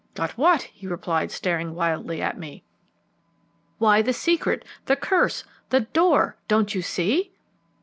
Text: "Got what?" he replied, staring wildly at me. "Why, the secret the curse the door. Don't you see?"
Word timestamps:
"Got 0.15 0.31
what?" 0.35 0.63
he 0.63 0.87
replied, 0.87 1.29
staring 1.29 1.75
wildly 1.75 2.23
at 2.23 2.35
me. 2.35 2.63
"Why, 3.77 4.01
the 4.01 4.13
secret 4.13 4.65
the 4.85 4.95
curse 4.95 5.43
the 5.69 5.81
door. 5.81 6.37
Don't 6.47 6.73
you 6.73 6.81
see?" 6.81 7.33